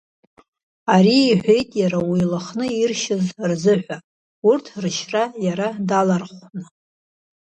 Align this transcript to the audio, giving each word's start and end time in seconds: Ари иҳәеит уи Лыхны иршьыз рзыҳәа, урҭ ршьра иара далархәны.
Ари 0.95 1.17
иҳәеит 1.31 1.71
уи 2.09 2.21
Лыхны 2.31 2.65
иршьыз 2.81 3.25
рзыҳәа, 3.49 3.97
урҭ 4.47 4.65
ршьра 4.83 5.23
иара 5.45 5.67
далархәны. 5.87 6.63